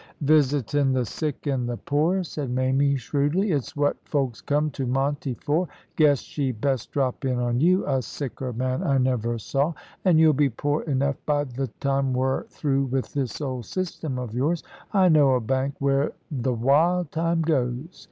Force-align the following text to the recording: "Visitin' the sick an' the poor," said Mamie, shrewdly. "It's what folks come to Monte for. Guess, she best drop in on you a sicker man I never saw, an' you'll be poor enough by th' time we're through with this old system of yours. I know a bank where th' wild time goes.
"Visitin' 0.21 0.93
the 0.93 1.05
sick 1.05 1.45
an' 1.45 1.67
the 1.67 1.77
poor," 1.77 2.23
said 2.23 2.49
Mamie, 2.49 2.95
shrewdly. 2.95 3.51
"It's 3.51 3.75
what 3.75 3.97
folks 4.03 4.41
come 4.41 4.71
to 4.71 4.87
Monte 4.87 5.35
for. 5.35 5.67
Guess, 5.95 6.21
she 6.21 6.51
best 6.51 6.91
drop 6.91 7.23
in 7.23 7.37
on 7.37 7.59
you 7.59 7.85
a 7.85 8.01
sicker 8.01 8.51
man 8.51 8.81
I 8.81 8.97
never 8.97 9.37
saw, 9.37 9.73
an' 10.03 10.17
you'll 10.17 10.33
be 10.33 10.49
poor 10.49 10.81
enough 10.81 11.23
by 11.27 11.43
th' 11.43 11.79
time 11.79 12.13
we're 12.13 12.45
through 12.45 12.85
with 12.85 13.13
this 13.13 13.41
old 13.41 13.65
system 13.67 14.17
of 14.17 14.33
yours. 14.33 14.63
I 14.91 15.07
know 15.07 15.35
a 15.35 15.39
bank 15.39 15.75
where 15.77 16.13
th' 16.35 16.47
wild 16.57 17.11
time 17.11 17.43
goes. 17.43 17.99